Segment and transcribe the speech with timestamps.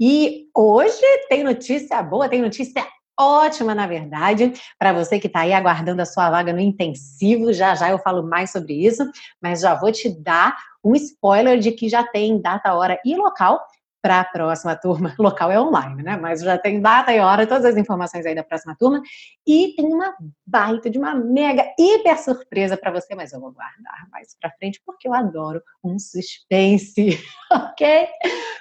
[0.00, 2.86] E hoje tem notícia boa, tem notícia
[3.18, 7.52] ótima, na verdade, para você que está aí aguardando a sua vaga no intensivo.
[7.52, 9.02] Já já eu falo mais sobre isso,
[9.40, 13.64] mas já vou te dar um spoiler de que já tem data, hora e local
[14.02, 15.14] para a próxima turma.
[15.16, 16.16] Local é online, né?
[16.16, 19.00] Mas já tem data e hora, todas as informações aí da próxima turma.
[19.46, 20.12] E tem uma
[20.44, 24.82] baita de uma mega hiper surpresa para você, mas eu vou guardar mais para frente
[24.84, 27.16] porque eu adoro um suspense,
[27.52, 28.08] ok?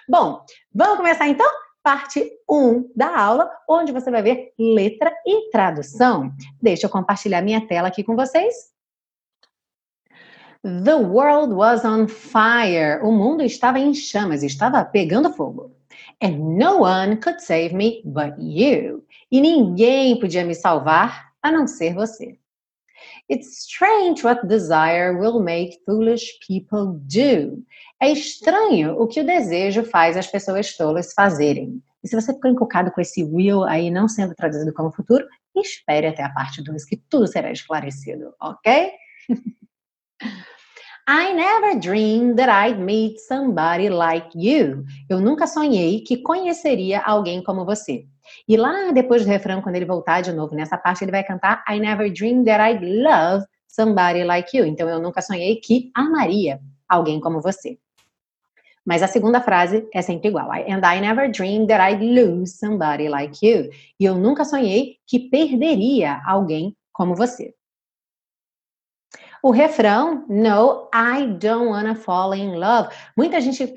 [0.08, 1.50] Bom, vamos começar então?
[1.84, 6.32] Parte 1 da aula, onde você vai ver letra e tradução.
[6.62, 8.72] Deixa eu compartilhar minha tela aqui com vocês.
[10.64, 13.02] The world was on fire.
[13.02, 15.76] O mundo estava em chamas, estava pegando fogo.
[16.22, 19.04] And no one could save me but you.
[19.32, 22.38] E ninguém podia me salvar a não ser você.
[23.32, 27.64] It's strange what desire will make foolish people do.
[28.02, 31.82] É estranho o que o desejo faz as pessoas tolas fazerem.
[32.04, 35.26] E se você ficou encucado com esse will aí não sendo traduzido como futuro,
[35.56, 38.92] espere até a parte 2 que tudo será esclarecido, ok?
[41.14, 44.86] I never dreamed that I'd meet somebody like you.
[45.10, 48.06] Eu nunca sonhei que conheceria alguém como você.
[48.48, 51.66] E lá depois do refrão, quando ele voltar de novo nessa parte, ele vai cantar
[51.70, 54.66] I never dreamed that I'd love somebody like you.
[54.66, 57.78] Então eu nunca sonhei que amaria alguém como você.
[58.86, 60.50] Mas a segunda frase é sempre igual.
[60.50, 63.70] And I never dreamed that I'd lose somebody like you.
[64.00, 67.54] E eu nunca sonhei que perderia alguém como você.
[69.44, 72.90] O refrão, No, I don't wanna fall in love.
[73.18, 73.74] Muita gente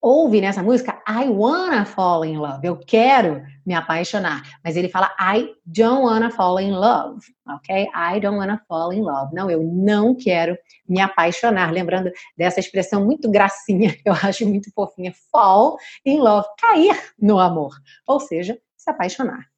[0.00, 5.10] ouve nessa música I wanna fall in love, eu quero me apaixonar, mas ele fala
[5.18, 7.88] I don't wanna fall in love, ok?
[7.94, 9.34] I don't wanna fall in love.
[9.34, 10.56] Não, eu não quero
[10.86, 11.72] me apaixonar.
[11.72, 17.74] Lembrando dessa expressão muito gracinha, eu acho muito fofinha, fall in love, cair no amor,
[18.06, 19.53] ou seja, se apaixonar.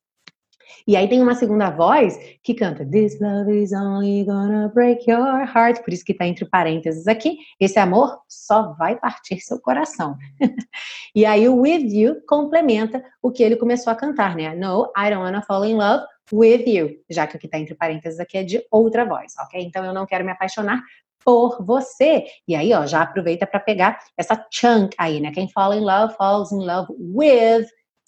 [0.87, 5.45] E aí tem uma segunda voz que canta This love is only gonna break your
[5.45, 5.83] heart.
[5.83, 7.39] Por isso que está entre parênteses aqui.
[7.59, 10.17] Esse amor só vai partir seu coração.
[11.15, 14.55] e aí o with you complementa o que ele começou a cantar, né?
[14.55, 16.91] No, I don't wanna fall in love with you.
[17.11, 19.63] Já que o que está entre parênteses aqui é de outra voz, ok?
[19.63, 20.83] Então eu não quero me apaixonar
[21.25, 22.25] por você.
[22.47, 25.33] E aí, ó, já aproveita para pegar essa chunk aí, né?
[25.33, 27.67] Quem fall in love falls in love with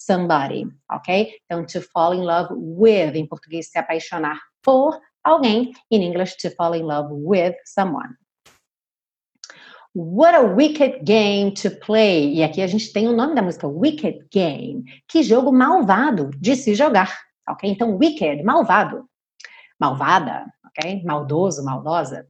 [0.09, 1.39] somebody, ok?
[1.45, 5.71] Então, to fall in love with, em português, se apaixonar por alguém.
[5.91, 8.15] In English, to fall in love with someone.
[9.93, 12.33] What a wicked game to play.
[12.33, 14.83] E aqui a gente tem o nome da música, Wicked Game.
[15.07, 17.15] Que jogo malvado de se jogar,
[17.47, 17.69] ok?
[17.69, 19.05] Então, wicked, malvado.
[19.79, 21.03] Malvada, ok?
[21.03, 22.25] Maldoso, maldosa.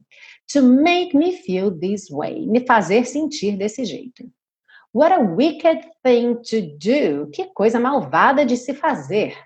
[0.52, 2.46] To make me feel this way.
[2.46, 4.30] Me fazer sentir desse jeito.
[4.92, 7.30] What a wicked thing to do.
[7.32, 9.36] Que coisa malvada de se fazer.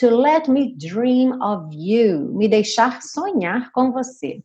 [0.00, 2.32] To let me dream of you.
[2.32, 4.42] Me deixar sonhar com você.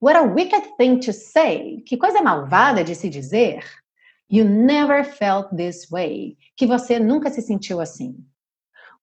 [0.00, 1.82] What a wicked thing to say.
[1.86, 3.62] Que coisa malvada de se dizer.
[4.28, 6.36] You never felt this way.
[6.56, 8.16] Que você nunca se sentiu assim.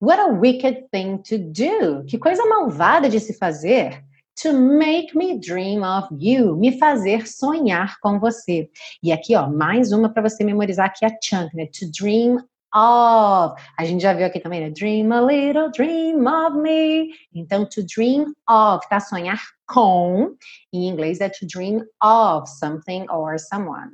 [0.02, 2.04] What a wicked thing to do.
[2.06, 4.04] Que coisa malvada de se fazer
[4.38, 8.70] to make me dream of you, me fazer sonhar com você.
[9.02, 11.66] E aqui, ó, mais uma para você memorizar aqui a chunk, né?
[11.68, 12.38] To dream
[12.74, 13.62] of.
[13.78, 14.70] A gente já viu aqui também, né?
[14.70, 17.10] Dream a little dream of me.
[17.34, 19.00] Então, to dream of, tá?
[19.00, 20.36] Sonhar com.
[20.72, 23.92] Em inglês é to dream of something or someone.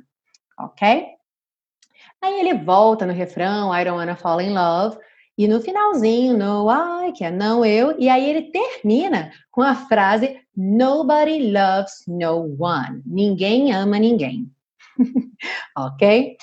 [0.60, 1.06] Ok?
[2.22, 4.98] Aí ele volta no refrão, I don't wanna fall in love.
[5.36, 9.74] E no finalzinho, no I, que é não eu, e aí ele termina com a
[9.74, 13.02] frase Nobody loves no one.
[13.04, 14.48] Ninguém ama ninguém.
[15.76, 16.36] ok?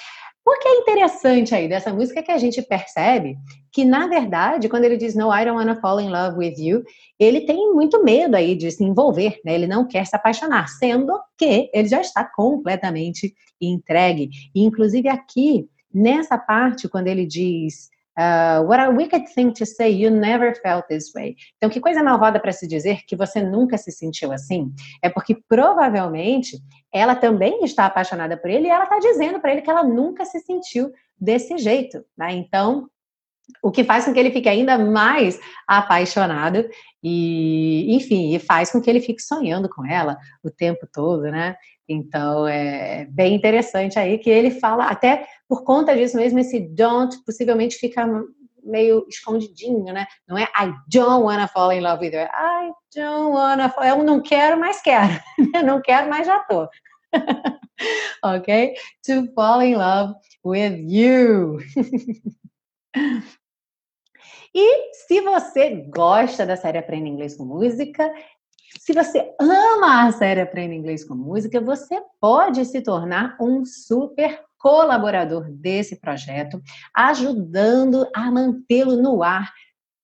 [0.45, 3.37] O que é interessante aí dessa música é que a gente percebe
[3.71, 6.83] que, na verdade, quando ele diz No, I don't wanna fall in love with you,
[7.17, 9.53] ele tem muito medo aí de se envolver, né?
[9.53, 14.29] Ele não quer se apaixonar, sendo que ele já está completamente entregue.
[14.53, 19.89] E, inclusive, aqui, nessa parte, quando ele diz Uh, what a wicked thing to say,
[19.89, 21.35] you never felt this way.
[21.57, 24.73] Então, que coisa malvada para se dizer que você nunca se sentiu assim?
[25.01, 26.57] É porque provavelmente
[26.93, 30.25] ela também está apaixonada por ele e ela está dizendo para ele que ela nunca
[30.25, 32.03] se sentiu desse jeito.
[32.17, 32.33] Né?
[32.33, 32.89] Então,
[33.63, 36.67] o que faz com que ele fique ainda mais apaixonado
[37.03, 41.55] e, enfim, e faz com que ele fique sonhando com ela o tempo todo, né?
[41.91, 47.23] Então é bem interessante aí que ele fala, até por conta disso mesmo, esse don't
[47.25, 48.07] possivelmente fica
[48.63, 50.05] meio escondidinho, né?
[50.27, 54.03] Não é I don't wanna fall in love with you, I don't wanna fall, eu
[54.03, 55.11] não quero, mas quero,
[55.65, 56.67] não quero, mas já tô.
[58.23, 58.73] ok?
[59.05, 60.13] To fall in love
[60.45, 61.57] with you.
[64.53, 68.13] E se você gosta da série Aprenda Inglês com Música,
[68.79, 74.41] se você ama a série Aprenda Inglês com Música, você pode se tornar um super
[74.57, 76.61] colaborador desse projeto,
[76.95, 79.51] ajudando a mantê-lo no ar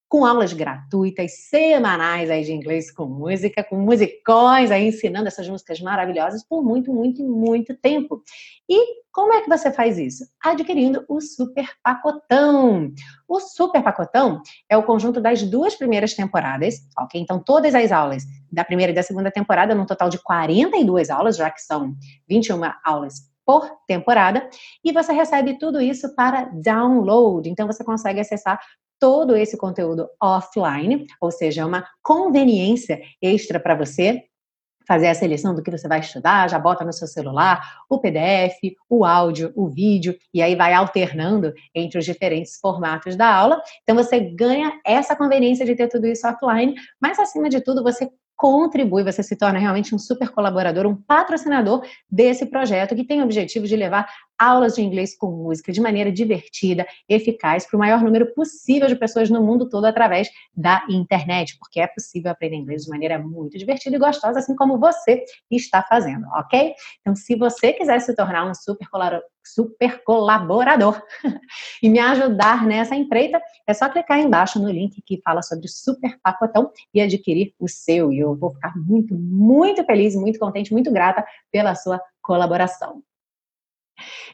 [0.09, 5.81] com aulas gratuitas, semanais aí de inglês com música, com musicões aí ensinando essas músicas
[5.81, 8.21] maravilhosas por muito, muito, muito tempo.
[8.69, 10.23] E como é que você faz isso?
[10.41, 12.93] Adquirindo o Super Pacotão.
[13.27, 17.19] O Super Pacotão é o conjunto das duas primeiras temporadas, ok?
[17.19, 21.35] Então, todas as aulas da primeira e da segunda temporada, num total de 42 aulas,
[21.35, 21.95] já que são
[22.29, 23.15] 21 aulas
[23.47, 24.49] por temporada,
[24.83, 27.49] e você recebe tudo isso para download.
[27.49, 28.59] Então você consegue acessar
[28.99, 34.23] todo esse conteúdo offline, ou seja, é uma conveniência extra para você
[34.87, 38.57] fazer a seleção do que você vai estudar, já bota no seu celular o PDF,
[38.89, 43.61] o áudio, o vídeo, e aí vai alternando entre os diferentes formatos da aula.
[43.83, 48.09] Então você ganha essa conveniência de ter tudo isso offline, mas acima de tudo você
[48.37, 53.25] contribui, você se torna realmente um super colaborador, um patrocinador desse projeto que tem o
[53.25, 58.01] objetivo de levar aulas de inglês com música de maneira divertida, eficaz, para o maior
[58.01, 62.83] número possível de pessoas no mundo todo através da internet, porque é possível aprender inglês
[62.83, 66.73] de maneira muito divertida e gostosa, assim como você está fazendo, ok?
[67.01, 68.87] Então, se você quiser se tornar um super
[69.53, 71.01] super colaborador
[71.81, 76.19] e me ajudar nessa empreita, é só clicar embaixo no link que fala sobre super
[76.21, 78.11] pacotão e adquirir o seu.
[78.11, 83.01] E eu vou ficar muito, muito feliz, muito contente, muito grata pela sua colaboração.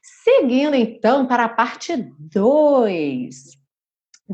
[0.02, 3.36] Seguindo então para a parte 2.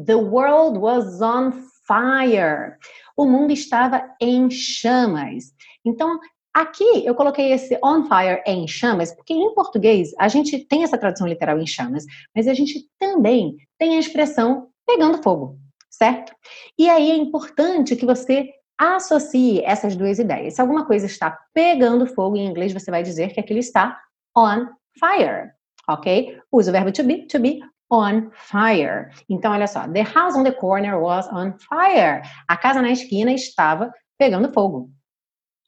[0.06, 1.52] The world was on
[1.88, 2.78] fire.
[3.18, 5.54] O mundo estava em chamas.
[5.84, 6.20] Então,
[6.54, 10.98] Aqui eu coloquei esse on fire em chamas, porque em português a gente tem essa
[10.98, 12.06] tradução literal em chamas,
[12.36, 15.60] mas a gente também tem a expressão pegando fogo,
[15.90, 16.34] certo?
[16.78, 20.56] E aí é importante que você associe essas duas ideias.
[20.56, 24.00] Se alguma coisa está pegando fogo em inglês, você vai dizer que aquilo está
[24.36, 24.66] on
[25.00, 25.54] fire,
[25.88, 26.38] ok?
[26.52, 29.10] Usa o verbo to be, to be on fire.
[29.30, 32.22] Então, olha só, the house on the corner was on fire.
[32.48, 34.92] A casa na esquina estava pegando fogo.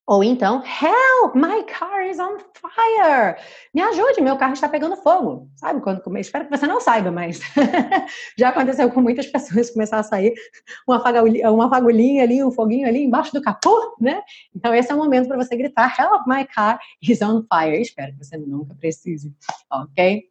[0.08, 3.38] Ou então, help, my car is on fire.
[3.74, 5.48] Me ajude, meu carro está pegando fogo.
[5.56, 6.22] Sabe quando comer?
[6.22, 7.40] Espero que você não saiba, mas
[8.38, 10.34] já aconteceu com muitas pessoas começar a sair
[10.88, 14.22] uma, fagulhinha, uma fagulhinha ali, um foguinho ali embaixo do capô, né?
[14.56, 17.80] Então esse é o momento para você gritar, help, my car is on fire.
[17.80, 19.32] Espero que você nunca precise,
[19.72, 20.24] ok?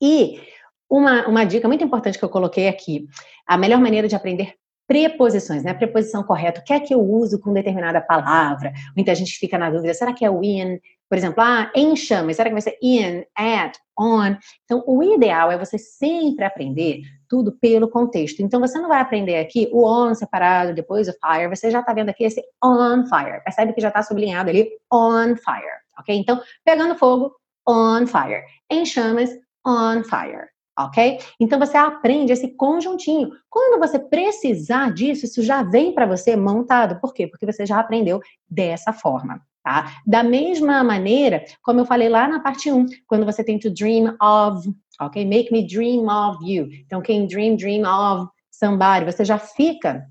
[0.00, 0.40] E
[0.88, 3.06] uma, uma dica muito importante que eu coloquei aqui,
[3.46, 4.54] a melhor maneira de aprender
[4.86, 5.70] preposições, né?
[5.70, 8.72] A preposição correta, o que é que eu uso com determinada palavra?
[8.94, 10.78] Muita gente fica na dúvida, será que é o in?
[11.08, 14.36] Por exemplo, ah, em chamas, será que vai ser in, at, on?
[14.64, 18.40] Então, o ideal é você sempre aprender tudo pelo contexto.
[18.40, 21.92] Então, você não vai aprender aqui o on separado, depois o fire, você já está
[21.92, 23.42] vendo aqui esse on fire.
[23.44, 26.16] Percebe que já está sublinhado ali, on fire, ok?
[26.16, 27.34] Então, pegando fogo,
[27.66, 28.42] on fire.
[28.70, 29.30] Em chamas,
[29.66, 31.18] on fire ok?
[31.38, 33.30] Então você aprende esse conjuntinho.
[33.48, 37.00] Quando você precisar disso, isso já vem para você montado.
[37.00, 37.26] Por quê?
[37.26, 39.40] Porque você já aprendeu dessa forma.
[39.62, 39.92] Tá?
[40.06, 44.14] Da mesma maneira, como eu falei lá na parte 1, quando você tem to dream
[44.20, 45.24] of, ok?
[45.24, 46.68] Make me dream of you.
[46.84, 50.06] Então, quem dream, dream of somebody, você já fica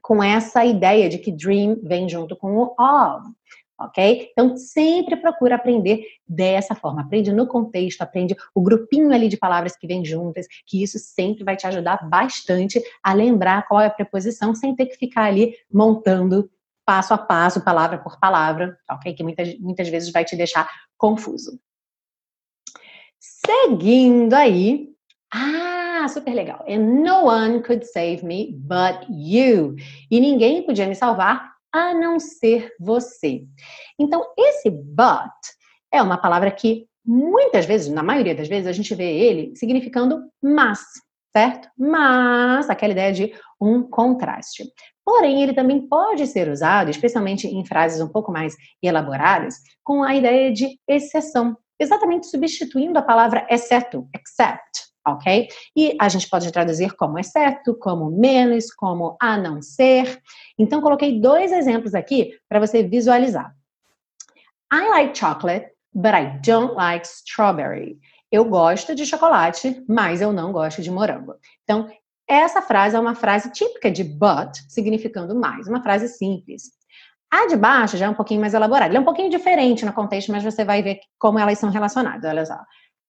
[0.00, 3.28] com essa ideia de que dream vem junto com o of.
[3.78, 4.30] Ok?
[4.32, 7.02] Então, sempre procura aprender dessa forma.
[7.02, 11.44] Aprende no contexto, aprende o grupinho ali de palavras que vem juntas, que isso sempre
[11.44, 15.54] vai te ajudar bastante a lembrar qual é a preposição, sem ter que ficar ali
[15.72, 16.50] montando
[16.84, 19.14] passo a passo, palavra por palavra, ok?
[19.14, 21.58] Que muitas, muitas vezes vai te deixar confuso.
[23.18, 24.94] Seguindo aí,
[25.32, 26.64] ah, super legal.
[26.68, 29.76] And no one could save me but you.
[30.10, 33.44] E ninguém podia me salvar a não ser você.
[33.98, 35.32] Então, esse but
[35.92, 40.22] é uma palavra que muitas vezes, na maioria das vezes, a gente vê ele significando
[40.40, 40.80] mas,
[41.36, 41.68] certo?
[41.76, 44.64] Mas, aquela ideia de um contraste.
[45.04, 50.14] Porém, ele também pode ser usado, especialmente em frases um pouco mais elaboradas, com a
[50.14, 55.48] ideia de exceção, exatamente substituindo a palavra exceto, except, ok?
[55.76, 60.20] E a gente pode traduzir como exceto, como menos, como a não ser.
[60.58, 63.54] Então, coloquei dois exemplos aqui para você visualizar.
[64.72, 67.98] I like chocolate, but I don't like strawberry.
[68.30, 71.34] Eu gosto de chocolate, mas eu não gosto de morango.
[71.62, 71.88] Então,
[72.28, 76.72] essa frase é uma frase típica de but, significando mais, uma frase simples.
[77.30, 78.90] A de baixo já é um pouquinho mais elaborada.
[78.90, 82.30] Ela é um pouquinho diferente no contexto, mas você vai ver como elas são relacionadas.
[82.30, 82.58] Olha só.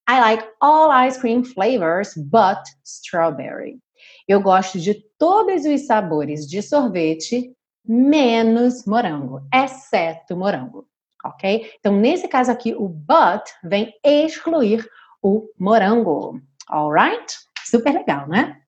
[0.08, 3.80] I like all ice cream flavors but strawberry.
[4.28, 10.88] Eu gosto de todos os sabores de sorvete, menos morango, exceto morango.
[11.24, 11.72] Ok?
[11.80, 14.88] Então, nesse caso aqui, o but vem excluir
[15.24, 16.40] o morango.
[16.70, 17.36] Alright?
[17.64, 18.62] Super legal, né?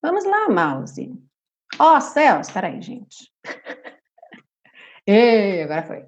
[0.00, 1.12] Vamos lá, mouse.
[1.78, 3.32] Ó oh, céus, espera aí, gente.
[5.06, 6.06] Ei, agora foi.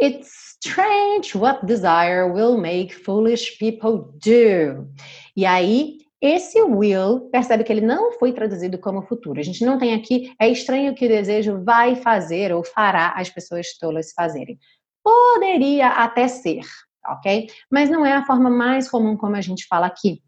[0.00, 4.88] It's strange what desire will make foolish people do.
[5.36, 9.38] E aí, esse will, percebe que ele não foi traduzido como futuro.
[9.38, 13.30] A gente não tem aqui, é estranho que o desejo vai fazer ou fará as
[13.30, 14.58] pessoas tolas fazerem.
[15.02, 16.62] Poderia até ser,
[17.06, 17.48] ok?
[17.70, 20.20] Mas não é a forma mais comum como a gente fala aqui.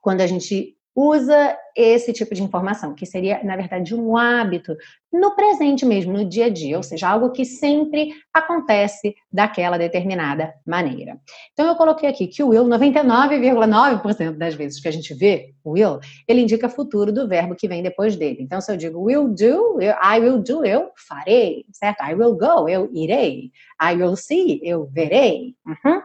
[0.00, 4.76] Quando a gente usa esse tipo de informação, que seria, na verdade, um hábito
[5.12, 10.52] no presente mesmo, no dia a dia, ou seja, algo que sempre acontece daquela determinada
[10.66, 11.16] maneira.
[11.52, 15.74] Então, eu coloquei aqui que o will, 99,9% das vezes que a gente vê o
[15.74, 18.38] will, ele indica futuro do verbo que vem depois dele.
[18.40, 22.02] Então, se eu digo will do, I will do, eu farei, certo?
[22.02, 23.52] I will go, eu irei.
[23.80, 25.54] I will see, eu verei.
[25.64, 26.02] Uhum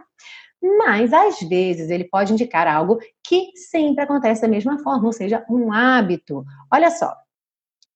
[0.64, 5.46] mas às vezes ele pode indicar algo que sempre acontece da mesma forma, ou seja,
[5.50, 6.46] um hábito.
[6.72, 7.14] Olha só.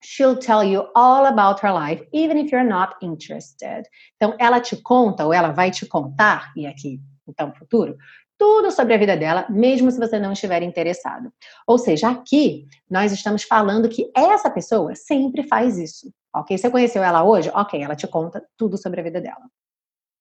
[0.03, 3.83] She'll tell you all about her life, even if you're not interested.
[4.15, 7.97] Então, ela te conta, ou ela vai te contar, e aqui, então, futuro,
[8.37, 11.31] tudo sobre a vida dela, mesmo se você não estiver interessado.
[11.65, 16.13] Ou seja, aqui nós estamos falando que essa pessoa sempre faz isso.
[16.35, 16.55] Ok?
[16.55, 17.49] Você conheceu ela hoje?
[17.53, 19.49] Ok, ela te conta tudo sobre a vida dela.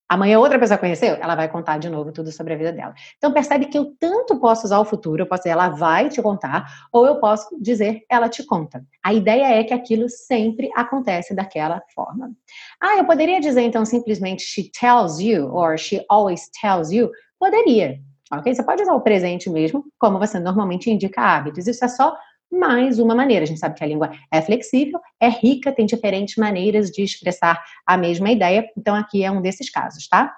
[0.08, 2.94] Amanhã outra pessoa conheceu, ela vai contar de novo tudo sobre a vida dela.
[3.16, 6.22] Então percebe que eu tanto posso usar o futuro, eu posso dizer ela vai te
[6.22, 8.84] contar, ou eu posso dizer ela te conta.
[9.02, 12.30] A ideia é que aquilo sempre acontece daquela forma.
[12.80, 17.10] Ah, eu poderia dizer então simplesmente she tells you or she always tells you?
[17.38, 17.98] Poderia.
[18.32, 18.54] Ok?
[18.54, 21.66] Você pode usar o presente mesmo, como você normalmente indica hábitos.
[21.66, 22.16] Isso é só
[22.50, 23.44] mais uma maneira.
[23.44, 27.62] A gente sabe que a língua é flexível, é rica, tem diferentes maneiras de expressar
[27.86, 28.68] a mesma ideia.
[28.76, 30.34] Então, aqui é um desses casos, tá?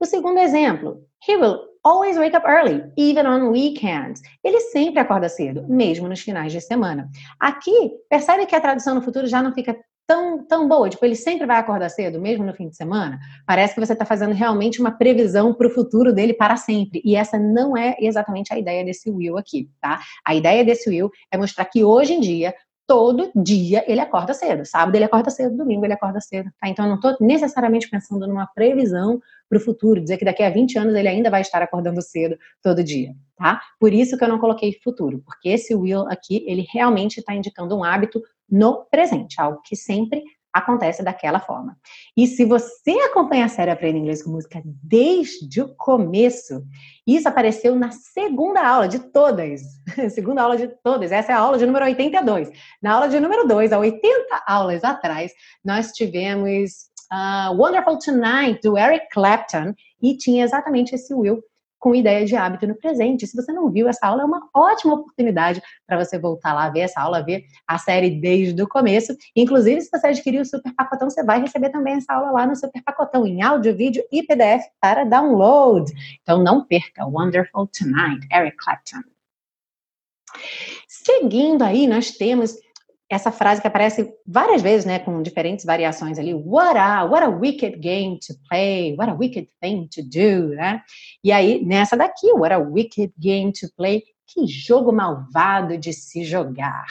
[0.00, 4.20] O segundo exemplo, he will always wake up early, even on weekends.
[4.42, 7.08] Ele sempre acorda cedo, mesmo nos finais de semana.
[7.38, 10.88] Aqui, percebe que a tradução no futuro já não fica tão, tão boa.
[10.88, 13.18] Tipo, ele sempre vai acordar cedo, mesmo no fim de semana.
[13.46, 17.00] Parece que você está fazendo realmente uma previsão para o futuro dele para sempre.
[17.04, 20.00] E essa não é exatamente a ideia desse will aqui, tá?
[20.24, 22.54] A ideia desse will é mostrar que hoje em dia
[22.86, 24.64] todo dia ele acorda cedo.
[24.64, 26.50] Sábado ele acorda cedo, domingo ele acorda cedo.
[26.60, 26.68] Tá?
[26.68, 30.50] Então eu não estou necessariamente pensando numa previsão para o futuro, dizer que daqui a
[30.50, 33.14] 20 anos ele ainda vai estar acordando cedo todo dia.
[33.36, 33.60] Tá?
[33.78, 37.76] Por isso que eu não coloquei futuro, porque esse will aqui, ele realmente está indicando
[37.76, 40.22] um hábito no presente, algo que sempre
[40.54, 41.76] acontece daquela forma.
[42.16, 46.64] E se você acompanha a série Aprenda Inglês com Música desde o começo,
[47.04, 49.62] isso apareceu na segunda aula de todas.
[50.14, 51.10] segunda aula de todas.
[51.10, 52.50] Essa é a aula de número 82.
[52.80, 55.32] Na aula de número 2, há 80 aulas atrás,
[55.64, 56.70] nós tivemos
[57.12, 61.42] uh, Wonderful Tonight, do Eric Clapton, e tinha exatamente esse Will
[61.84, 63.26] com ideia de hábito no presente.
[63.26, 66.80] Se você não viu essa aula, é uma ótima oportunidade para você voltar lá, ver
[66.80, 69.14] essa aula, ver a série desde o começo.
[69.36, 72.56] Inclusive, se você adquirir o Super Pacotão, você vai receber também essa aula lá no
[72.56, 75.92] Super Pacotão, em áudio, vídeo e PDF para download.
[76.22, 77.04] Então, não perca.
[77.04, 79.02] Wonderful Tonight, Eric Clapton.
[80.88, 82.54] Seguindo aí, nós temos
[83.10, 86.34] essa frase que aparece várias vezes, né, com diferentes variações ali.
[86.34, 90.82] What a, what a wicked game to play, what a wicked thing to do, né?
[91.22, 96.24] E aí, nessa daqui, what a wicked game to play, que jogo malvado de se
[96.24, 96.86] jogar.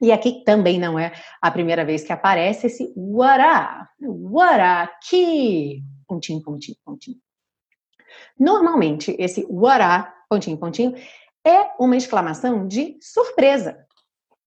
[0.00, 4.88] E aqui também não é a primeira vez que aparece esse what a, what a,
[5.08, 7.16] que, pontinho, pontinho, pontinho.
[8.38, 10.94] Normalmente, esse what a, pontinho, pontinho,
[11.44, 13.87] é uma exclamação de surpresa.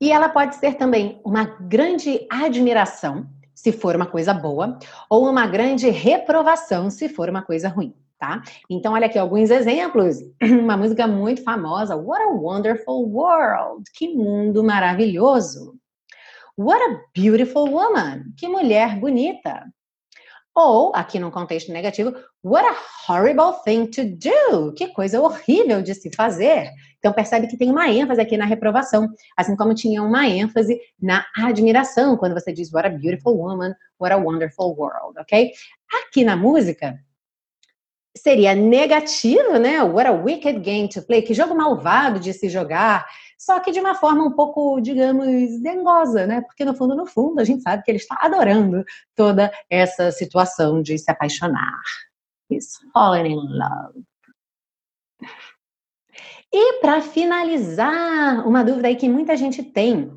[0.02, 5.46] E ela pode ser também uma grande admiração, se for uma coisa boa, ou uma
[5.46, 8.42] grande reprovação, se for uma coisa ruim, tá?
[8.68, 10.18] Então, olha aqui alguns exemplos.
[10.42, 13.84] Uma música muito famosa, What a Wonderful World!
[13.94, 15.76] Que mundo maravilhoso!
[16.58, 18.34] What a Beautiful Woman!
[18.36, 19.72] Que mulher bonita!
[20.54, 24.74] Ou, aqui num contexto negativo, what a horrible thing to do!
[24.74, 26.70] Que coisa horrível de se fazer!
[27.00, 31.26] Então, percebe que tem uma ênfase aqui na reprovação, assim como tinha uma ênfase na
[31.38, 35.52] admiração, quando você diz what a beautiful woman, what a wonderful world, ok?
[36.04, 37.00] Aqui na música,
[38.16, 39.82] seria negativo, né?
[39.82, 43.08] What a wicked game to play, que jogo malvado de se jogar,
[43.42, 45.26] só que de uma forma um pouco, digamos,
[45.64, 46.42] dengosa, né?
[46.42, 50.80] Porque no fundo, no fundo, a gente sabe que ele está adorando toda essa situação
[50.80, 51.82] de se apaixonar.
[52.52, 54.06] He's falling in love.
[56.54, 60.12] E para finalizar, uma dúvida aí que muita gente tem.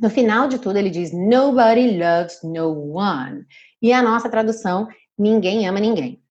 [0.00, 3.44] No final de tudo, ele diz: Nobody loves no one.
[3.82, 6.21] E a nossa tradução: Ninguém ama ninguém.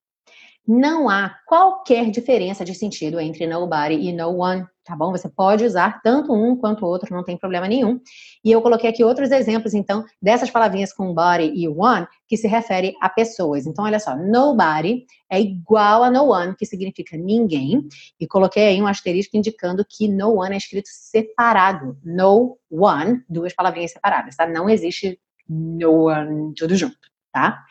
[0.68, 5.12] Não há qualquer diferença de sentido entre nobody e no one, tá bom?
[5.12, 8.00] Você pode usar tanto um quanto o outro, não tem problema nenhum.
[8.46, 12.48] E eu coloquei aqui outros exemplos, então, dessas palavrinhas com body e one, que se
[12.48, 13.66] refere a pessoas.
[13.66, 17.88] Então, olha só, nobody é igual a no one, que significa ninguém.
[18.20, 21.98] E coloquei aí um asterisco indicando que no one é escrito separado.
[22.04, 24.46] No one, duas palavrinhas separadas, tá?
[24.46, 26.98] Não existe no one tudo junto,
[27.34, 27.64] tá?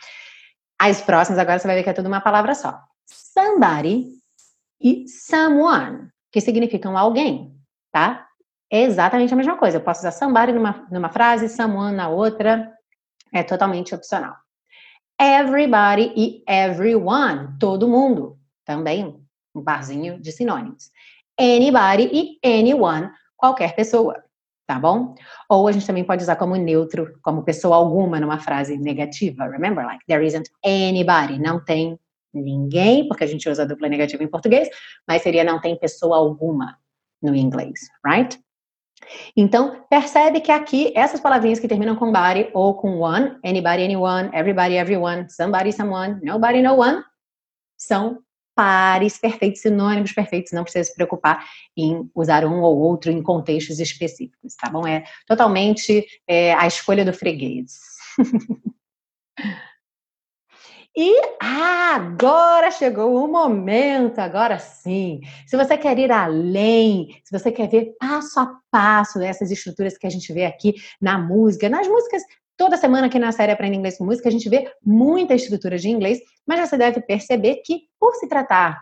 [0.83, 2.83] As próximas agora você vai ver que é tudo uma palavra só.
[3.07, 4.07] Somebody
[4.81, 7.55] e someone, que significam alguém,
[7.93, 8.27] tá?
[8.73, 9.77] É exatamente a mesma coisa.
[9.77, 12.73] Eu posso usar somebody numa, numa frase, someone na outra.
[13.31, 14.35] É totalmente opcional.
[15.21, 18.39] Everybody e everyone, todo mundo.
[18.65, 19.23] Também
[19.55, 20.91] um barzinho de sinônimos.
[21.39, 24.25] Anybody e anyone, qualquer pessoa
[24.71, 25.17] tá bom?
[25.49, 29.49] Ou a gente também pode usar como neutro, como pessoa alguma numa frase negativa.
[29.49, 31.99] Remember, like, there isn't anybody, não tem
[32.33, 34.69] ninguém, porque a gente usa dupla negativa em português,
[35.09, 36.79] mas seria não tem pessoa alguma
[37.21, 38.39] no inglês, right?
[39.37, 44.31] Então, percebe que aqui, essas palavrinhas que terminam com body ou com one, anybody, anyone,
[44.33, 47.03] everybody, everyone, somebody, someone, nobody, no one,
[47.77, 48.21] são
[48.61, 53.81] pares perfeitos, sinônimos perfeitos, não precisa se preocupar em usar um ou outro em contextos
[53.81, 54.87] específicos, tá bom?
[54.87, 57.79] É totalmente é, a escolha do freguês.
[60.97, 65.21] E agora chegou o momento, agora sim.
[65.47, 70.07] Se você quer ir além, se você quer ver passo a passo dessas estruturas que
[70.07, 72.23] a gente vê aqui na música, nas músicas
[72.61, 75.89] Toda semana aqui na série Aprenda Inglês com Música, a gente vê muita estrutura de
[75.89, 78.79] inglês, mas você deve perceber que, por se tratar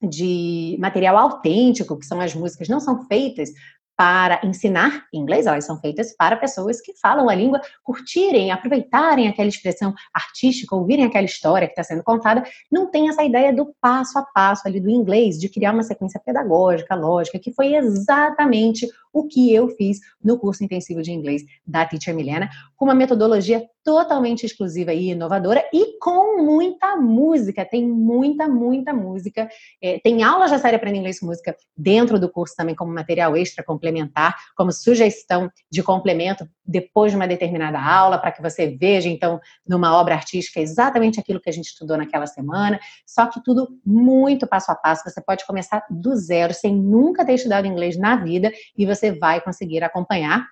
[0.00, 3.50] de material autêntico, que são as músicas, não são feitas
[3.94, 9.50] para ensinar inglês, elas são feitas para pessoas que falam a língua, curtirem, aproveitarem aquela
[9.50, 14.18] expressão artística, ouvirem aquela história que está sendo contada, não tem essa ideia do passo
[14.18, 19.26] a passo ali do inglês, de criar uma sequência pedagógica, lógica, que foi exatamente o
[19.26, 24.46] que eu fiz no curso intensivo de inglês da Teacher Milena, com uma metodologia totalmente
[24.46, 27.64] exclusiva e inovadora e com muita música.
[27.64, 29.48] Tem muita, muita música.
[29.80, 33.36] É, tem aulas da série Aprenda Inglês com Música dentro do curso também como material
[33.36, 39.08] extra complementar, como sugestão de complemento depois de uma determinada aula, para que você veja,
[39.08, 42.78] então, numa obra artística exatamente aquilo que a gente estudou naquela semana.
[43.04, 45.02] Só que tudo muito passo a passo.
[45.04, 49.40] Você pode começar do zero, sem nunca ter estudado inglês na vida, e você vai
[49.40, 50.46] conseguir acompanhar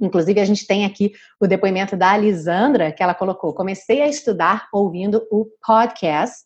[0.00, 4.68] Inclusive, a gente tem aqui o depoimento da Alisandra, que ela colocou: comecei a estudar
[4.72, 6.44] ouvindo o podcast.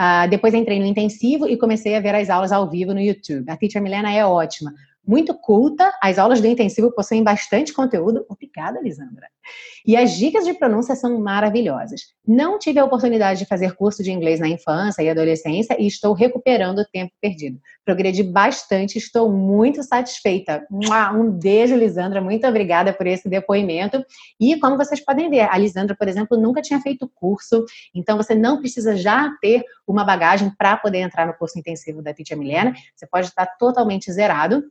[0.00, 3.50] Uh, depois entrei no intensivo e comecei a ver as aulas ao vivo no YouTube.
[3.50, 4.72] A Teacher Milena é ótima
[5.08, 5.90] muito culta.
[6.02, 8.26] As aulas do intensivo possuem bastante conteúdo.
[8.28, 9.26] Obrigada, Lisandra.
[9.86, 12.02] E as dicas de pronúncia são maravilhosas.
[12.26, 16.12] Não tive a oportunidade de fazer curso de inglês na infância e adolescência e estou
[16.12, 17.58] recuperando o tempo perdido.
[17.86, 20.66] Progredi bastante, estou muito satisfeita.
[20.70, 22.20] Um beijo, Lisandra.
[22.20, 24.04] Muito obrigada por esse depoimento.
[24.38, 28.34] E como vocês podem ver, a Lisandra, por exemplo, nunca tinha feito curso, então você
[28.34, 32.74] não precisa já ter uma bagagem para poder entrar no curso intensivo da Teacher Milena.
[32.94, 34.62] Você pode estar totalmente zerado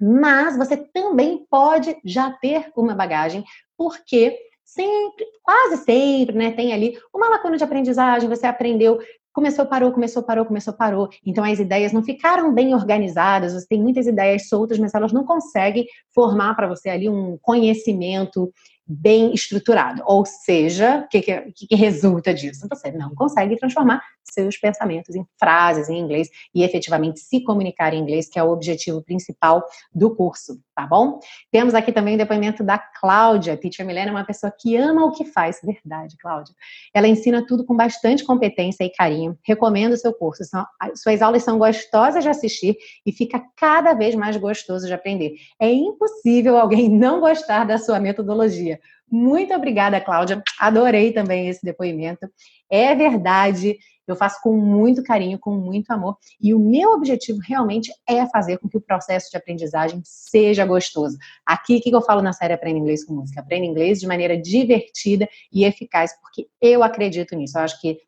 [0.00, 3.44] Mas você também pode já ter uma bagagem,
[3.76, 8.98] porque sempre, quase sempre, né, tem ali uma lacuna de aprendizagem, você aprendeu
[9.32, 11.08] começou, parou, começou, parou, começou, parou.
[11.24, 15.24] Então as ideias não ficaram bem organizadas, você tem muitas ideias soltas, mas elas não
[15.24, 18.52] conseguem formar para você ali um conhecimento
[18.92, 20.02] bem estruturado.
[20.06, 22.66] Ou seja, o que, que, que, resulta disso?
[22.68, 28.00] Você não consegue transformar seus pensamentos em frases em inglês e efetivamente se comunicar em
[28.00, 31.18] inglês, que é o objetivo principal do curso, tá bom?
[31.50, 33.56] Temos aqui também o depoimento da Cláudia.
[33.56, 36.54] Teacher Milena é uma pessoa que ama o que faz, verdade, Cláudia.
[36.94, 39.36] Ela ensina tudo com bastante competência e carinho.
[39.42, 40.44] Recomendo o seu curso.
[40.44, 45.34] São, suas aulas são gostosas de assistir e fica cada vez mais gostoso de aprender.
[45.60, 48.80] É impossível alguém não gostar da sua metodologia.
[49.12, 50.42] Muito obrigada, Cláudia.
[50.58, 52.26] Adorei também esse depoimento.
[52.70, 53.76] É verdade,
[54.08, 56.16] eu faço com muito carinho, com muito amor.
[56.40, 61.18] E o meu objetivo realmente é fazer com que o processo de aprendizagem seja gostoso.
[61.44, 63.42] Aqui, o que eu falo na série Aprenda Inglês com Música?
[63.42, 67.58] Aprenda inglês de maneira divertida e eficaz, porque eu acredito nisso.
[67.58, 67.98] Eu acho que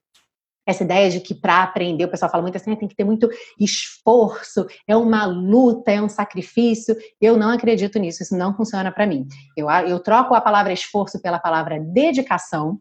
[0.66, 3.28] essa ideia de que para aprender, o pessoal fala muito assim, tem que ter muito
[3.58, 6.96] esforço, é uma luta, é um sacrifício.
[7.20, 9.26] Eu não acredito nisso, isso não funciona para mim.
[9.56, 12.80] Eu, eu troco a palavra esforço pela palavra dedicação,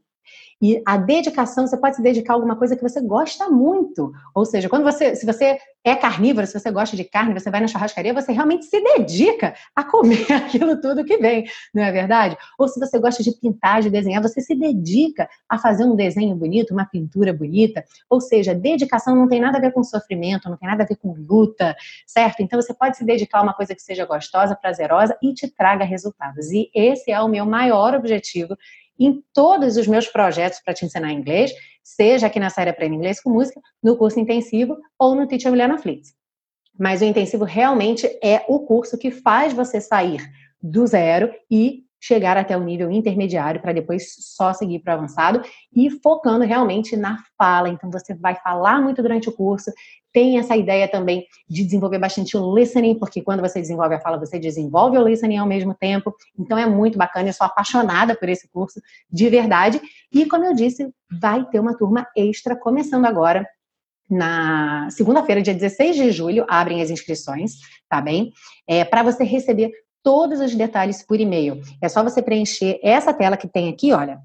[0.61, 4.11] e a dedicação, você pode se dedicar a alguma coisa que você gosta muito.
[4.33, 7.59] Ou seja, quando você, se você é carnívoro, se você gosta de carne, você vai
[7.59, 12.37] na churrascaria, você realmente se dedica a comer aquilo tudo que vem, não é verdade?
[12.57, 16.35] Ou se você gosta de pintar, de desenhar, você se dedica a fazer um desenho
[16.35, 17.83] bonito, uma pintura bonita.
[18.09, 20.95] Ou seja, dedicação não tem nada a ver com sofrimento, não tem nada a ver
[20.95, 21.75] com luta,
[22.07, 22.41] certo?
[22.41, 25.83] Então você pode se dedicar a uma coisa que seja gostosa, prazerosa e te traga
[25.83, 26.49] resultados.
[26.51, 28.55] E esse é o meu maior objetivo
[28.99, 31.51] em todos os meus projetos para te ensinar inglês,
[31.83, 35.77] seja aqui na série Aprenda Inglês com Música, no curso intensivo ou no Teacher Milena
[35.77, 36.13] Flix.
[36.77, 40.21] Mas o intensivo realmente é o curso que faz você sair
[40.61, 45.41] do zero e chegar até o nível intermediário para depois só seguir para o avançado
[45.73, 47.69] e focando realmente na fala.
[47.69, 49.71] Então você vai falar muito durante o curso,
[50.11, 54.19] tem essa ideia também de desenvolver bastante o listening, porque quando você desenvolve a fala,
[54.19, 56.13] você desenvolve o listening ao mesmo tempo.
[56.37, 59.81] Então é muito bacana, eu sou apaixonada por esse curso, de verdade.
[60.11, 63.47] E como eu disse, vai ter uma turma extra começando agora.
[64.09, 67.53] Na segunda-feira, dia 16 de julho, abrem as inscrições,
[67.87, 68.33] tá bem?
[68.67, 69.71] É, para você receber
[70.03, 71.61] todos os detalhes por e-mail.
[71.81, 74.19] É só você preencher essa tela que tem aqui, olha,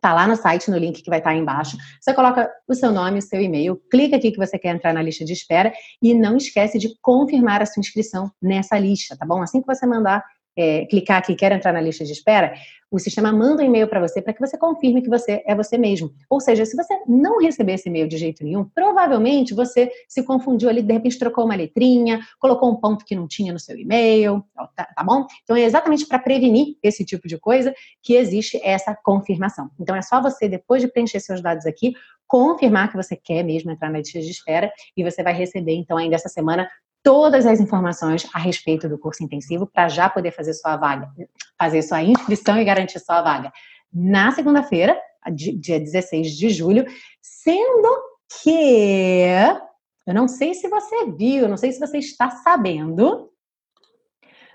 [0.00, 1.76] Tá lá no site, no link que vai estar aí embaixo.
[2.00, 5.02] Você coloca o seu nome, o seu e-mail, clica aqui que você quer entrar na
[5.02, 9.42] lista de espera e não esquece de confirmar a sua inscrição nessa lista, tá bom?
[9.42, 10.24] Assim que você mandar
[10.58, 12.52] é, clicar aqui, quer entrar na lista de espera,
[12.90, 15.78] o sistema manda um e-mail para você para que você confirme que você é você
[15.78, 16.10] mesmo.
[16.28, 20.68] Ou seja, se você não receber esse e-mail de jeito nenhum, provavelmente você se confundiu
[20.68, 24.42] ali, de repente trocou uma letrinha, colocou um ponto que não tinha no seu e-mail,
[24.74, 25.26] tá, tá bom?
[25.44, 29.70] Então é exatamente para prevenir esse tipo de coisa que existe essa confirmação.
[29.78, 31.92] Então é só você, depois de preencher seus dados aqui,
[32.26, 35.96] confirmar que você quer mesmo entrar na lista de espera e você vai receber, então,
[35.96, 36.68] ainda essa semana,
[37.02, 41.10] todas as informações a respeito do curso intensivo para já poder fazer sua vaga,
[41.58, 43.52] fazer sua inscrição e garantir sua vaga
[43.92, 45.00] na segunda-feira,
[45.32, 46.84] dia 16 de julho,
[47.22, 48.02] sendo
[48.42, 49.24] que
[50.06, 53.30] eu não sei se você viu, não sei se você está sabendo,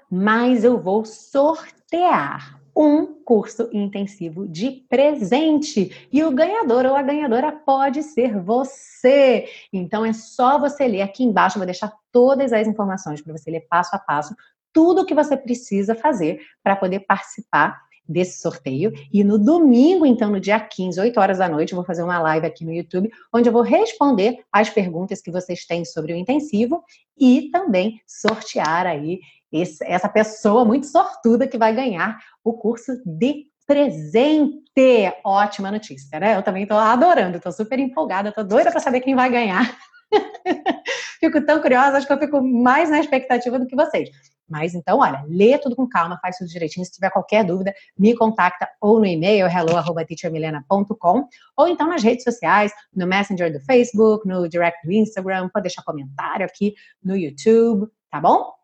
[0.10, 6.08] mas eu vou sortear um curso intensivo de presente.
[6.12, 9.48] E o ganhador ou a ganhadora pode ser você.
[9.72, 13.52] Então é só você ler aqui embaixo, eu vou deixar todas as informações para você
[13.52, 14.36] ler passo a passo
[14.74, 18.92] tudo o que você precisa fazer para poder participar desse sorteio.
[19.14, 22.20] E no domingo, então, no dia 15, 8 horas da noite, eu vou fazer uma
[22.20, 26.18] live aqui no YouTube, onde eu vou responder as perguntas que vocês têm sobre o
[26.18, 26.84] intensivo
[27.18, 29.22] e também sortear aí
[29.54, 35.14] esse, essa pessoa muito sortuda que vai ganhar o curso de presente.
[35.24, 36.36] Ótima notícia, né?
[36.36, 39.78] Eu também estou adorando, estou super empolgada, estou doida para saber quem vai ganhar.
[41.20, 44.10] fico tão curiosa, acho que eu fico mais na expectativa do que vocês.
[44.50, 46.86] Mas então, olha, lê tudo com calma, faz tudo direitinho.
[46.86, 52.72] Se tiver qualquer dúvida, me contacta ou no e-mail hello@teachermilena.com ou então nas redes sociais,
[52.94, 58.20] no Messenger do Facebook, no direct do Instagram, pode deixar comentário aqui no YouTube, tá
[58.20, 58.63] bom?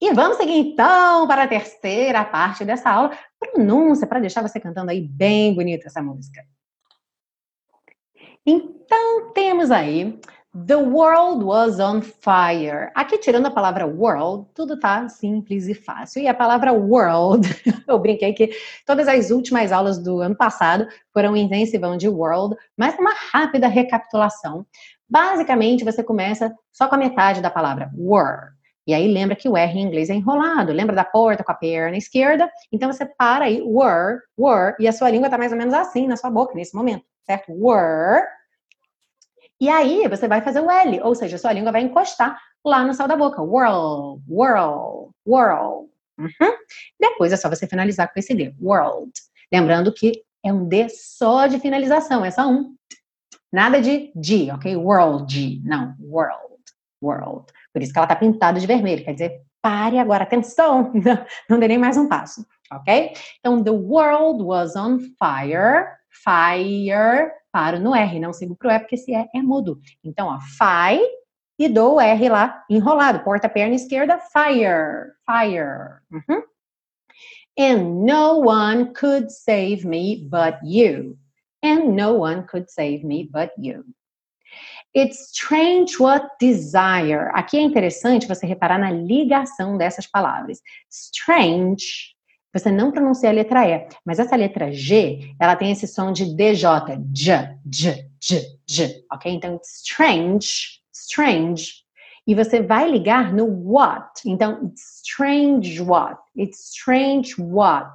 [0.00, 4.90] E vamos seguir então para a terceira parte dessa aula, pronúncia, para deixar você cantando
[4.90, 6.42] aí bem bonita essa música.
[8.46, 10.18] Então, temos aí
[10.52, 12.90] The world was on fire.
[12.96, 16.22] Aqui, tirando a palavra world, tudo tá simples e fácil.
[16.22, 17.46] E a palavra world,
[17.86, 18.50] eu brinquei que
[18.84, 24.66] todas as últimas aulas do ano passado foram intensivão de world, mas uma rápida recapitulação.
[25.08, 28.59] Basicamente, você começa só com a metade da palavra were.
[28.86, 30.72] E aí lembra que o R em inglês é enrolado.
[30.72, 32.50] Lembra da porta com a perna esquerda?
[32.72, 36.06] Então você para aí, were, were, e a sua língua está mais ou menos assim
[36.06, 37.52] na sua boca nesse momento, certo?
[37.52, 38.24] Were.
[39.60, 42.84] E aí você vai fazer o L, ou seja, a sua língua vai encostar lá
[42.84, 43.42] no céu da boca.
[43.42, 45.90] World, world, world.
[46.18, 46.52] Uhum.
[46.98, 49.12] Depois é só você finalizar com esse D, world.
[49.52, 52.74] Lembrando que é um D só de finalização, é só um.
[53.52, 54.76] Nada de D, ok?
[54.76, 56.62] World, não, world,
[57.02, 57.52] world.
[57.72, 60.92] Por isso que ela está pintada de vermelho, quer dizer, pare agora, atenção,
[61.48, 63.12] não dê nem mais um passo, ok?
[63.38, 65.86] Então, the world was on fire,
[66.24, 69.80] fire, paro no R, não sigo pro E, porque esse E é mudo.
[70.02, 71.00] Então, ó, fi,
[71.58, 76.00] e dou o R lá enrolado, porta perna esquerda, fire, fire.
[76.10, 76.42] Uhum.
[77.58, 81.18] And no one could save me but you.
[81.62, 83.84] And no one could save me but you.
[84.94, 87.30] It's strange what desire.
[87.32, 90.60] Aqui é interessante você reparar na ligação dessas palavras.
[90.90, 92.14] Strange,
[92.52, 96.34] você não pronuncia a letra E, mas essa letra G, ela tem esse som de
[96.34, 96.54] DJ,
[97.12, 99.32] J, J, J, J, ok?
[99.32, 101.84] Então, strange, strange.
[102.26, 104.10] E você vai ligar no what.
[104.26, 106.20] Então, it's strange what.
[106.36, 107.88] It's strange what.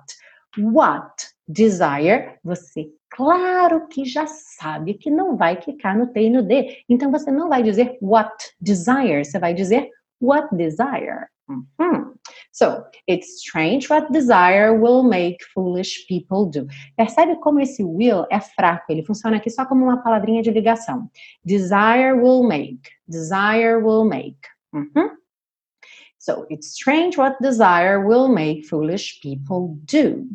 [0.58, 6.41] What desire, você claro que já sabe que não vai ficar no T e no
[6.41, 6.84] D.
[6.89, 9.89] Então você não vai dizer what desire, você vai dizer
[10.21, 11.27] what desire.
[11.47, 12.15] Uhum.
[12.51, 16.67] So, it's strange what desire will make foolish people do.
[16.97, 21.10] Percebe como esse will é fraco, ele funciona aqui só como uma palavrinha de ligação.
[21.43, 24.39] Desire will make, desire will make.
[24.73, 25.12] Uhum.
[26.17, 30.27] So, it's strange what desire will make foolish people do.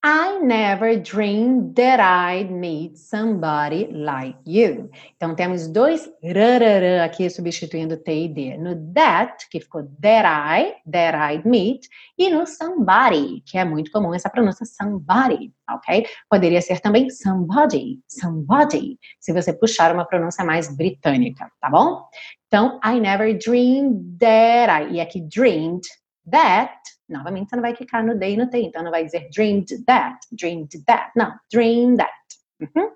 [0.00, 4.88] I never dreamed that I'd meet somebody like you.
[5.16, 8.56] Então temos dois rararã aqui substituindo T e D.
[8.58, 13.90] No that, que ficou that I, that I'd meet, e no somebody, que é muito
[13.90, 16.06] comum essa pronúncia somebody, ok?
[16.30, 22.04] Poderia ser também somebody, somebody, se você puxar uma pronúncia mais britânica, tá bom?
[22.46, 25.82] Então, I never dreamed that I, e aqui dreamed
[26.30, 26.78] that
[27.08, 29.84] Novamente, você não vai clicar no day e no T, então não vai dizer dreamed
[29.84, 31.10] that, dreamed that.
[31.16, 32.12] Não, dream that.
[32.60, 32.90] Uhum.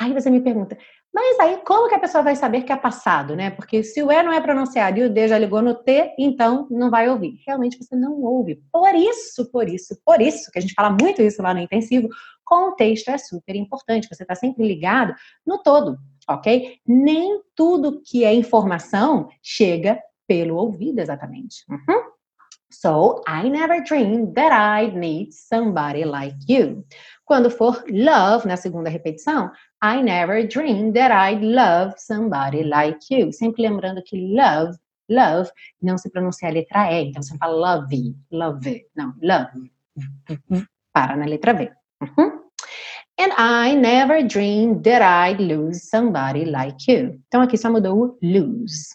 [0.00, 0.78] Aí você me pergunta,
[1.12, 3.50] mas aí como que a pessoa vai saber que é passado, né?
[3.50, 6.68] Porque se o E não é pronunciado e o D já ligou no T, então
[6.70, 7.40] não vai ouvir.
[7.46, 8.62] Realmente você não ouve.
[8.70, 12.08] Por isso, por isso, por isso, que a gente fala muito isso lá no intensivo,
[12.44, 14.08] contexto é super importante.
[14.08, 15.14] Você está sempre ligado
[15.46, 16.78] no todo, ok?
[16.86, 21.64] Nem tudo que é informação chega pelo ouvido exatamente.
[21.68, 22.17] Uhum.
[22.70, 26.84] So, I never dreamed that I'd meet somebody like you.
[27.24, 29.50] Quando for love, na segunda repetição,
[29.80, 33.32] I never dreamed that I'd love somebody like you.
[33.32, 34.76] Sempre lembrando que love,
[35.08, 35.50] love,
[35.80, 37.08] não se pronuncia a letra E.
[37.08, 38.86] Então, você fala love, love.
[38.94, 39.72] Não, love.
[40.92, 41.72] Para na letra V.
[42.02, 42.38] Uhum.
[43.18, 47.20] And I never dreamed that I'd lose somebody like you.
[47.28, 48.90] Então, aqui só mudou o lose.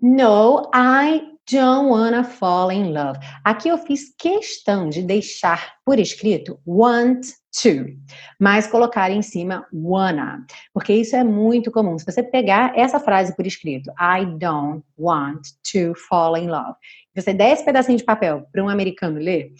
[0.00, 3.18] No, I don't wanna fall in love.
[3.44, 7.24] Aqui eu fiz questão de deixar por escrito want
[7.62, 7.86] to,
[8.40, 11.98] mas colocar em cima wanna, porque isso é muito comum.
[11.98, 16.74] Se você pegar essa frase por escrito, I don't want to fall in love,
[17.14, 19.52] você der esse pedacinho de papel para um americano ler,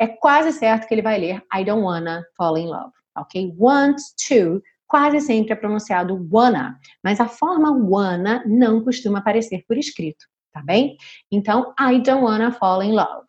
[0.00, 3.54] é quase certo que ele vai ler I don't wanna fall in love, ok?
[3.58, 9.76] Want to quase sempre é pronunciado wanna, mas a forma wanna não costuma aparecer por
[9.76, 10.96] escrito tá bem?
[11.30, 13.26] Então, I don't wanna fall in love.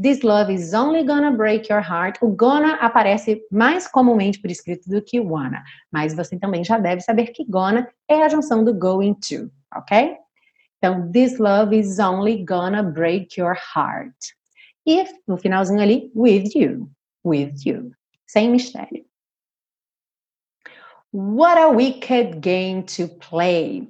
[0.00, 2.18] This love is only gonna break your heart.
[2.22, 7.00] O gonna aparece mais comumente por escrito do que wanna, mas você também já deve
[7.00, 10.16] saber que gonna é a junção do going to, ok?
[10.76, 14.14] Então, this love is only gonna break your heart.
[14.86, 16.88] E no finalzinho ali, with you,
[17.24, 17.90] with you,
[18.26, 19.04] sem mistério.
[21.10, 23.88] What a wicked game to play.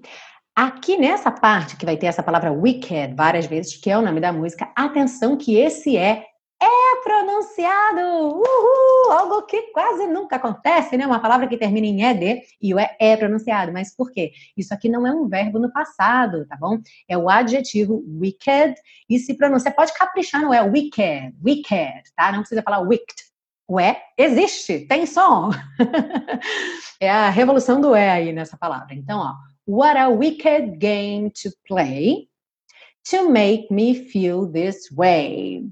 [0.60, 4.20] Aqui nessa parte que vai ter essa palavra wicked várias vezes, que é o nome
[4.20, 6.24] da música, atenção que esse é
[6.60, 11.06] é pronunciado, uhul, algo que quase nunca acontece, né?
[11.06, 13.72] Uma palavra que termina em ed e o é é pronunciado.
[13.72, 14.32] Mas por quê?
[14.56, 16.78] Isso aqui não é um verbo no passado, tá bom?
[17.08, 18.74] É o adjetivo wicked
[19.08, 19.70] e se pronuncia.
[19.70, 22.32] Pode caprichar no é wicked, wicked, tá?
[22.32, 23.27] Não precisa falar wicked.
[23.68, 25.50] O é existe, tem som.
[26.98, 28.94] é a revolução do é aí nessa palavra.
[28.94, 29.34] Então, ó,
[29.68, 32.30] What a wicked game to play
[33.10, 35.62] to make me feel this way.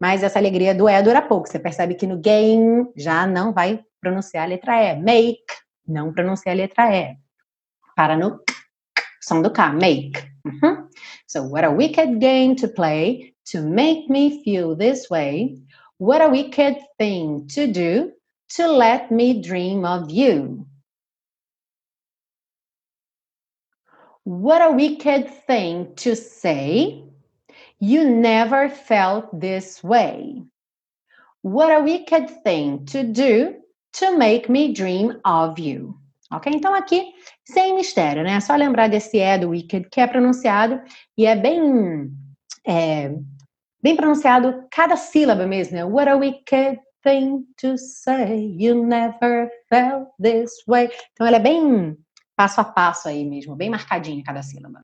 [0.00, 1.46] Mas essa alegria do é dura pouco.
[1.46, 4.96] Você percebe que no game já não vai pronunciar a letra E.
[4.96, 5.44] Make,
[5.86, 7.16] não pronuncia a letra E.
[7.94, 8.40] Para no
[9.22, 10.20] som do K, make.
[10.44, 10.88] Uhum.
[11.28, 15.62] So, what a wicked game to play to make me feel this way.
[16.04, 18.12] What a wicked thing to do
[18.56, 20.66] to let me dream of you.
[24.24, 27.02] What a wicked thing to say.
[27.80, 30.42] You never felt this way.
[31.40, 33.56] What a wicked thing to do
[33.94, 35.98] to make me dream of you.
[36.30, 36.52] Ok?
[36.54, 37.14] Então aqui,
[37.46, 38.36] sem mistério, né?
[38.36, 40.82] É só lembrar desse é do wicked que é pronunciado
[41.16, 42.12] e é bem,
[42.66, 43.10] é,
[43.84, 45.84] bem pronunciado cada sílaba mesmo, né?
[45.84, 50.88] What a wicked thing to say, you never felt this way.
[51.12, 51.94] Então ela é bem
[52.34, 54.80] passo a passo aí mesmo, bem marcadinha cada sílaba.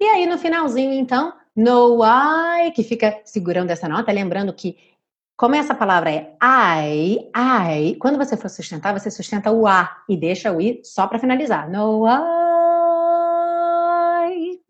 [0.00, 4.76] E aí no finalzinho, então, no I, que fica segurando essa nota, lembrando que
[5.36, 10.16] como essa palavra é I, I, quando você for sustentar, você sustenta o A e
[10.16, 11.70] deixa o I só para finalizar.
[11.70, 12.18] No I.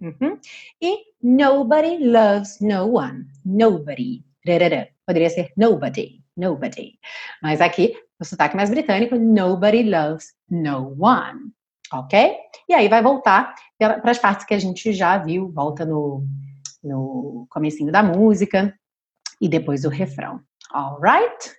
[0.02, 0.38] Uhum.
[0.82, 3.26] E nobody loves no one.
[3.44, 4.24] Nobody.
[5.06, 6.22] Poderia ser nobody.
[6.36, 6.98] Nobody.
[7.42, 11.52] Mas aqui, o sotaque mais britânico, nobody loves no one.
[11.92, 12.36] Ok?
[12.68, 16.24] E aí vai voltar para as partes que a gente já viu, volta no,
[16.82, 18.74] no comecinho da música
[19.40, 20.40] e depois o refrão.
[20.70, 21.56] Alright?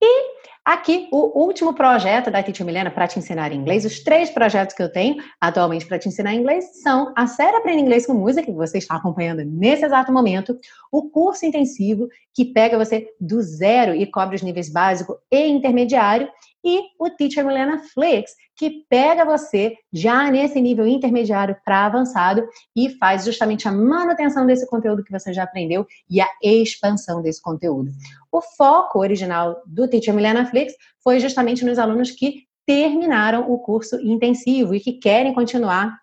[0.00, 0.29] E
[0.64, 3.84] aqui o último projeto da Teacher Milena para te ensinar inglês.
[3.84, 7.80] Os três projetos que eu tenho atualmente para te ensinar inglês são a série Aprenda
[7.80, 10.56] Inglês com Música, que você está acompanhando nesse exato momento,
[10.92, 16.28] o curso intensivo, que pega você do zero e cobre os níveis básico e intermediário,
[16.64, 22.46] e o Teacher Milena Flix, que pega você já nesse nível intermediário para avançado
[22.76, 27.40] e faz justamente a manutenção desse conteúdo que você já aprendeu e a expansão desse
[27.40, 27.90] conteúdo.
[28.30, 33.96] O foco original do Teacher Milena Flix foi justamente nos alunos que terminaram o curso
[34.00, 35.98] intensivo e que querem continuar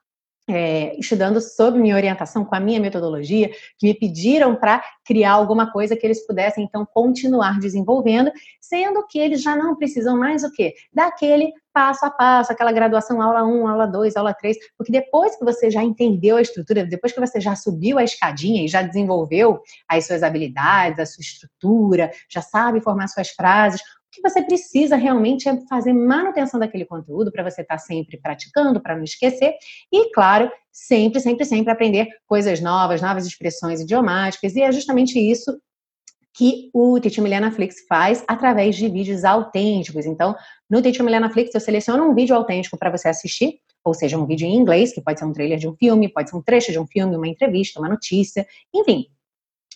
[0.49, 5.71] é, estudando sob minha orientação, com a minha metodologia, que me pediram para criar alguma
[5.71, 8.31] coisa que eles pudessem então continuar desenvolvendo,
[8.61, 10.73] sendo que eles já não precisam mais o quê?
[10.93, 15.45] Daquele passo a passo, aquela graduação aula 1, aula 2, aula 3, porque depois que
[15.45, 19.59] você já entendeu a estrutura, depois que você já subiu a escadinha e já desenvolveu
[19.87, 23.79] as suas habilidades, a sua estrutura, já sabe formar suas frases,
[24.17, 28.81] que você precisa realmente é fazer manutenção daquele conteúdo para você estar tá sempre praticando,
[28.81, 29.53] para não esquecer.
[29.91, 34.55] E, claro, sempre, sempre, sempre aprender coisas novas, novas expressões idiomáticas.
[34.55, 35.57] E é justamente isso
[36.33, 40.05] que o Teacher Milena Flix faz através de vídeos autênticos.
[40.05, 40.35] Então,
[40.69, 44.25] no Teacher Milena Flix, eu seleciono um vídeo autêntico para você assistir, ou seja, um
[44.25, 46.71] vídeo em inglês, que pode ser um trailer de um filme, pode ser um trecho
[46.71, 49.07] de um filme, uma entrevista, uma notícia, enfim,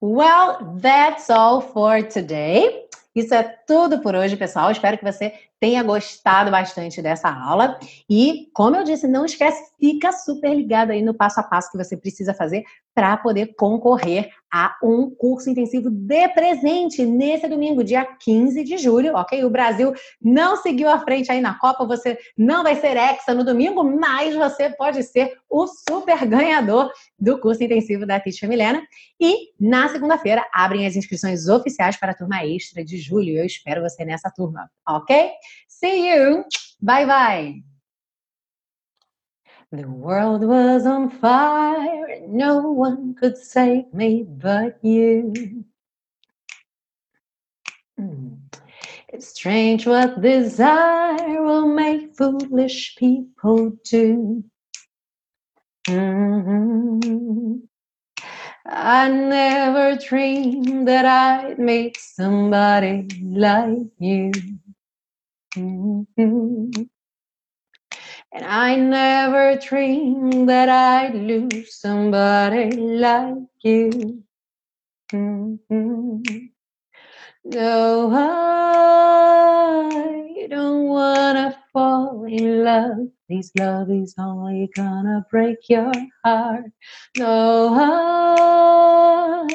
[0.00, 2.88] Well, that's all for today.
[3.12, 4.70] Isso é tudo por hoje, pessoal.
[4.70, 7.78] Espero que você tenha gostado bastante dessa aula.
[8.08, 11.76] E, como eu disse, não esquece, fica super ligado aí no passo a passo que
[11.76, 18.04] você precisa fazer para poder concorrer a um curso intensivo de presente nesse domingo, dia
[18.04, 19.44] 15 de julho, ok?
[19.44, 23.44] O Brasil não seguiu à frente aí na Copa, você não vai ser hexa no
[23.44, 28.82] domingo, mas você pode ser o super ganhador do curso intensivo da Teacher Milena.
[29.20, 33.36] E na segunda-feira abrem as inscrições oficiais para a turma extra de julho.
[33.36, 35.30] Eu espero você nessa turma, ok?
[35.82, 36.44] See you!
[36.82, 37.62] Bye bye!
[39.72, 45.64] The world was on fire, and no one could save me but you.
[47.96, 48.34] Hmm.
[49.08, 54.44] It's strange what desire will make foolish people do.
[55.88, 57.54] Mm-hmm.
[58.66, 64.32] I never dreamed that I'd meet somebody like you.
[65.56, 66.06] And
[68.44, 74.22] I never dreamed that I'd lose somebody like you.
[77.44, 79.26] No, I
[80.50, 83.08] don't wanna fall in love.
[83.28, 85.92] This love is only gonna break your
[86.24, 86.64] heart.
[87.16, 89.46] No, I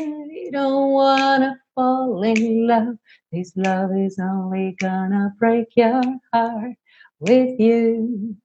[0.51, 2.97] don't wanna fall in love.
[3.35, 6.01] This love is only gonna break your
[6.33, 6.77] heart
[7.19, 8.37] with you.